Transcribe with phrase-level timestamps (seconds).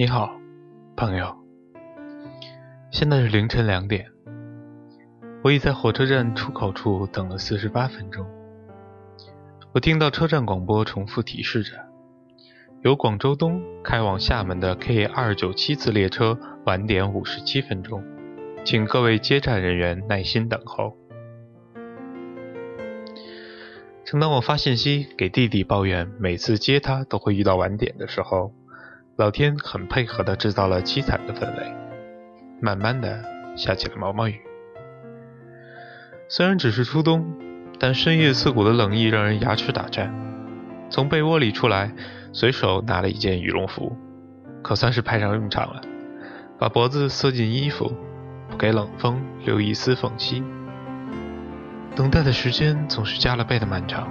[0.00, 0.34] 你好，
[0.96, 1.36] 朋友。
[2.90, 4.10] 现在是凌晨两点，
[5.44, 8.26] 我已在火车站出口处等了四十八分钟。
[9.74, 11.72] 我听到车站广播重复提示着，
[12.80, 18.02] 由广州东开往厦门的 K 二九七次列车晚点五十七分钟，
[18.64, 20.96] 请各位接站人员耐心等候。
[24.06, 28.54] 正当我发信息给弟弟抱怨每次接他都会遇到晚点的时候，
[29.20, 31.76] 老天很配合地制造了凄惨的氛围，
[32.58, 33.22] 慢慢的
[33.54, 34.40] 下起了毛毛雨。
[36.26, 37.30] 虽然只是初冬，
[37.78, 40.10] 但深夜刺骨的冷意让人牙齿打颤。
[40.88, 41.92] 从被窝里出来，
[42.32, 43.94] 随手拿了一件羽绒服，
[44.62, 45.82] 可算是派上用场了，
[46.58, 47.92] 把脖子塞进衣服，
[48.48, 50.42] 不给冷风留一丝缝隙。
[51.94, 54.08] 等待的时间总是加了倍的漫长，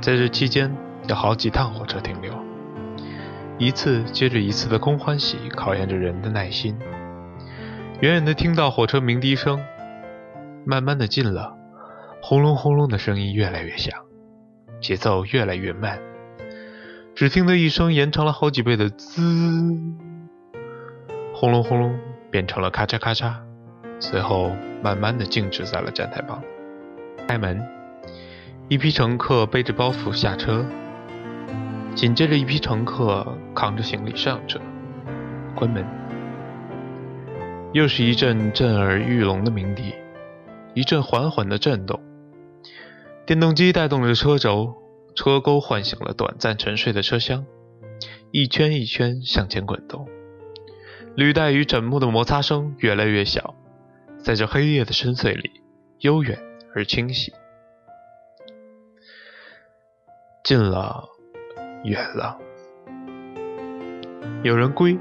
[0.00, 0.72] 在这期间
[1.08, 2.32] 有好几趟火车停留，
[3.58, 6.78] 一次接着一次的空欢喜考验着人的耐心。
[8.00, 9.60] 远远的听到火车鸣笛声，
[10.64, 11.56] 慢慢的近了，
[12.22, 13.92] 轰隆轰隆的声音越来越响，
[14.80, 15.98] 节奏越来越慢，
[17.16, 19.20] 只听得一声延长了好几倍的滋，
[21.34, 21.98] 轰隆轰隆
[22.30, 23.34] 变成了咔嚓咔嚓，
[23.98, 26.40] 随后慢慢的静止在了站台旁。
[27.26, 27.60] 开门，
[28.68, 30.64] 一批乘客背着包袱下车，
[31.98, 34.60] 紧接着一批乘客扛着行李上车。
[35.56, 35.84] 关门，
[37.72, 39.92] 又是一阵震耳欲聋的鸣笛，
[40.74, 42.00] 一阵缓缓的震动。
[43.26, 44.76] 电动机带动着车轴，
[45.16, 47.44] 车钩唤醒了短暂沉睡的车厢，
[48.30, 50.08] 一圈一圈向前滚动。
[51.16, 53.56] 履带与枕木的摩擦声越来越小，
[54.22, 55.50] 在这黑夜的深邃里，
[55.98, 56.38] 悠远。
[56.76, 57.32] 而清晰，
[60.44, 61.08] 近了，
[61.84, 62.36] 远了，
[64.42, 64.98] 有人归，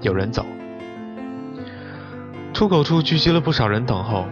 [0.00, 0.44] 有人走。
[2.52, 4.26] 出口处聚集了不少人等候，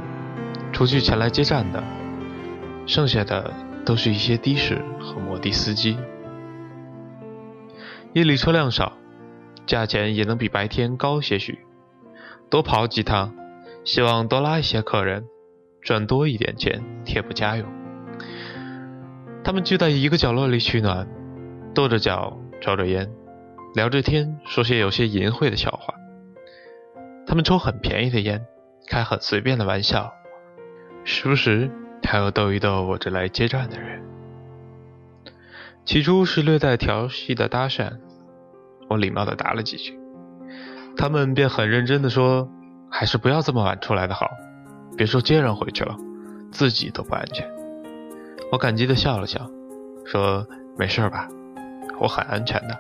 [0.73, 1.83] 除去前来接站的，
[2.87, 3.53] 剩下的
[3.85, 5.97] 都是一些的士和摩的司机。
[8.13, 8.93] 夜里车辆少，
[9.67, 11.59] 价钱也能比白天高些许，
[12.51, 13.33] 多跑几趟，
[13.85, 15.25] 希望多拉一些客人。
[15.83, 17.67] 赚多一点钱贴补家用。
[19.43, 21.09] 他们聚在一个角落里取暖，
[21.75, 23.09] 跺着脚，抽着烟，
[23.75, 25.95] 聊着天，说些有些淫秽的笑话。
[27.27, 28.45] 他们抽很便宜的烟，
[28.89, 30.13] 开很随便的玩笑，
[31.05, 31.71] 时不时
[32.03, 34.03] 还要逗一逗我这来接站的人。
[35.85, 37.99] 起初是略带调戏的搭讪，
[38.89, 39.99] 我礼貌的答了几句，
[40.97, 42.49] 他们便很认真的说
[42.91, 44.29] ：“还是不要这么晚出来的好。”
[44.99, 45.97] 别说接人回去了，
[46.51, 47.49] 自己都不安全。
[48.51, 49.49] 我感激的笑了笑，
[50.05, 51.29] 说：“没事吧，
[52.01, 52.77] 我很安全的。”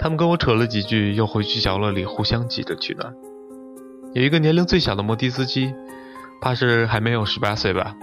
[0.00, 3.14] 他们跟我扯了几句，又回去角落里互相挤着取暖。
[4.12, 5.74] 有一个年龄最小的摩的司机，
[6.40, 7.94] 怕是还没有十八岁吧，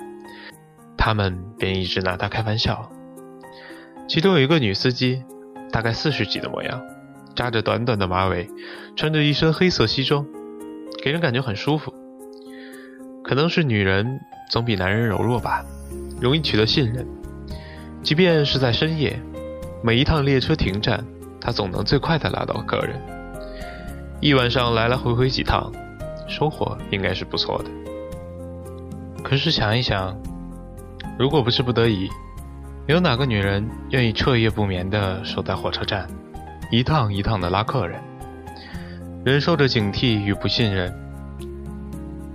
[0.98, 2.90] 他们便一直拿他开玩笑。
[4.08, 5.24] 其中有一个女司机，
[5.72, 6.82] 大概四十几的模样，
[7.36, 8.50] 扎着短短的马尾，
[8.96, 10.26] 穿着一身黑色西装。
[11.04, 11.94] 给人感觉很舒服，
[13.24, 14.20] 可能是女人
[14.50, 15.64] 总比男人柔弱吧，
[16.20, 17.08] 容易取得信任。
[18.12, 19.18] 即便是在深夜，
[19.82, 21.02] 每一趟列车停站，
[21.40, 23.02] 他总能最快的拉到客人。
[24.20, 25.72] 一晚上来来回回几趟，
[26.28, 27.72] 收获应该是不错的。
[29.24, 30.14] 可是想一想，
[31.18, 32.10] 如果不是不得已，
[32.86, 36.06] 有哪个女人愿意彻夜不眠的守在火车站，
[36.70, 37.98] 一趟一趟的拉客人？
[39.24, 40.94] 忍受着警惕与不信任，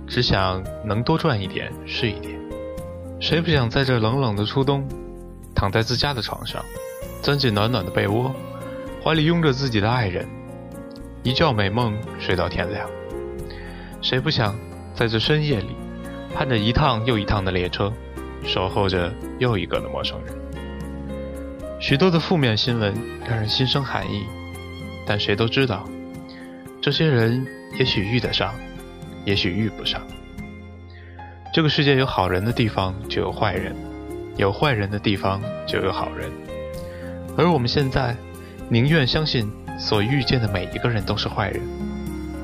[0.07, 2.35] 只想能多赚一点是一点。
[3.19, 4.83] 谁不想在这冷冷的初冬，
[5.57, 6.63] 躺在自家的床上，
[7.23, 8.31] 钻进暖暖的被窝，
[9.03, 10.29] 怀里拥着自己的爱人，
[11.23, 12.87] 一觉美梦睡到天亮？
[13.99, 14.55] 谁不想
[14.93, 15.75] 在这深夜里，
[16.35, 17.91] 盼着一趟又一趟的列车，
[18.43, 20.37] 守候着又一个的陌生人？
[21.79, 22.93] 许多的负面新闻
[23.27, 24.27] 让人心生寒意，
[25.07, 25.89] 但谁都知道。
[26.79, 27.43] 这些人
[27.79, 28.53] 也许遇得上，
[29.25, 29.99] 也许遇不上。
[31.51, 33.75] 这个世界有好人的地方就有坏人，
[34.37, 36.31] 有坏人的地方就有好人。
[37.35, 38.15] 而我们现在
[38.69, 41.61] 宁愿相信所遇见的每一个人都是坏人，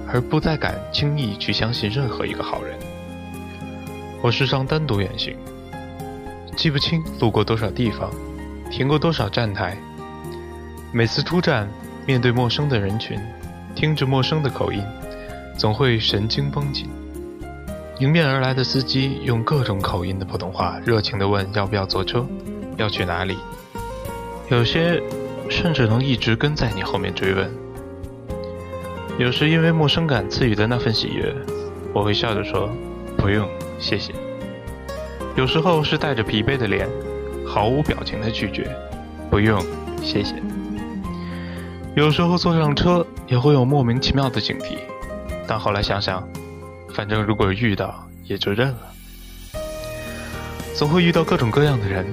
[0.07, 2.78] 而不再敢轻易去相信任何一个好人。
[4.22, 5.36] 我时常单独远行，
[6.56, 8.10] 记不清路过多少地方，
[8.72, 9.78] 停过多少站台。
[10.92, 11.68] 每次出站，
[12.06, 13.19] 面对陌生的人群。
[13.75, 14.84] 听着陌生的口音，
[15.57, 16.88] 总会神经绷紧。
[18.04, 22.28] 迎面而来的司机用各种口音的普通话，热情地问要不要坐车，
[22.76, 23.38] 要去哪里。
[24.50, 25.02] 有些
[25.50, 27.50] 甚至能一直跟在你后面追问。
[29.18, 31.34] 有时因为陌生感赐予的那份喜悦，
[31.94, 32.70] 我会笑着说
[33.16, 33.48] ：“不用，
[33.80, 34.14] 谢谢。”
[35.38, 36.90] 有时候是带着疲惫的脸，
[37.48, 38.70] 毫无表情的拒绝
[39.32, 39.64] ：“不用，
[40.02, 40.36] 谢谢。”
[41.96, 44.76] 有时候坐上车也会有莫名其妙的警惕，
[45.48, 46.22] 但后来想想，
[46.94, 48.80] 反正如果遇到也就认了。
[50.75, 52.06] 总会遇到各种各样的人，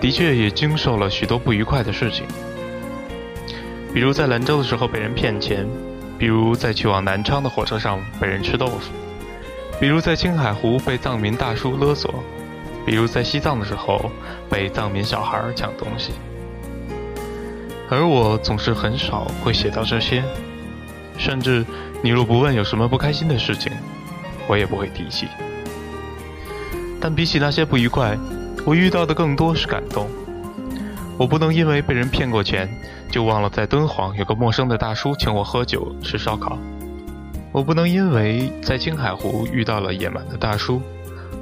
[0.00, 2.24] 的确也经受了许多不愉快的事情，
[3.92, 5.66] 比如在兰州的时候被人骗钱，
[6.18, 8.92] 比如在去往南昌的火车上被人吃豆腐，
[9.80, 12.12] 比如在青海湖被藏民大叔勒索，
[12.84, 14.10] 比如在西藏的时候
[14.50, 16.12] 被藏民小孩抢东西。
[17.88, 20.22] 而我总是很少会写到这些，
[21.16, 21.64] 甚至
[22.02, 23.72] 你若不问有什么不开心的事情，
[24.48, 25.28] 我也不会提起。
[27.00, 28.18] 但比起那些不愉快，
[28.64, 30.08] 我遇到的更多是感动。
[31.16, 32.68] 我不能因为被人骗过钱，
[33.10, 36.56] 就忘了在敦煌有个陌生的大叔请我喝酒吃烧烤；
[37.52, 40.80] 我不能因为在青海湖遇到了野蛮的大叔，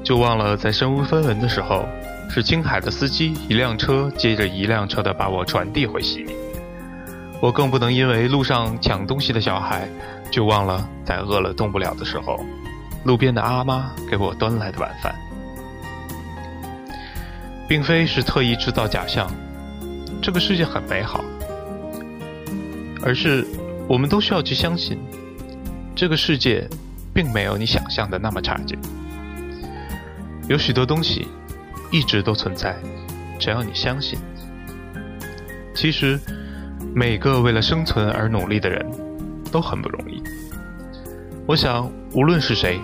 [0.03, 1.87] 就忘了在身无分文的时候。
[2.29, 6.35] 是青海的司机，一辆车接着一辆车的把我传递回西宁。
[7.41, 9.89] 我更不能因为路上抢东西的小孩，
[10.29, 12.45] 就忘了在饿了动不了的时候，
[13.07, 15.15] 路边的阿妈给我端来的晚饭。
[17.67, 19.31] 并非是特意制造假象，
[20.21, 21.25] 这个世界很美好，
[23.03, 23.47] 而是
[23.89, 24.99] 我们都需要去相信，
[25.95, 26.69] 这个世界
[27.15, 28.79] 并没有你想象的那么差劲。
[30.49, 31.27] 有许多东西。
[31.93, 32.77] 一直都存在，
[33.39, 34.19] 只要你相信。
[35.73, 36.19] 其实，
[36.93, 38.85] 每个为了生存而努力的人，
[39.53, 40.21] 都很不容易。
[41.47, 42.81] 我想，无论是谁，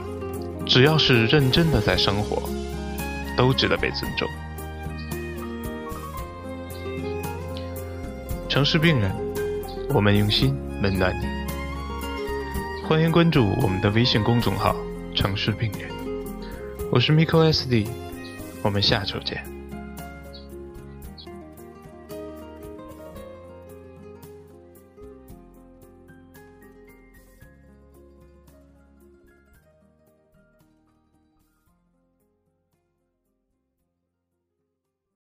[0.73, 2.49] 只要是认真的在生活，
[3.37, 4.27] 都值得被尊重。
[8.49, 9.15] 城市病人，
[9.93, 11.27] 我们用心温暖你。
[12.89, 14.75] 欢迎关注我们的微信公众号
[15.15, 15.91] “城市病人”，
[16.91, 17.87] 我是 Miko SD。
[18.63, 19.52] 我们下周见。